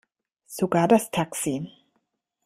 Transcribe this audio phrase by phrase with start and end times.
[0.47, 1.69] Sogar das Taxi.